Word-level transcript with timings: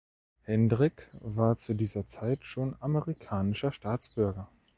Hendrik 0.41 1.07
war 1.19 1.57
zu 1.57 1.75
dieser 1.75 2.07
Zeit 2.07 2.43
schon 2.43 2.75
amerikanischer 2.81 3.71
Staatsbürger. 3.71 4.47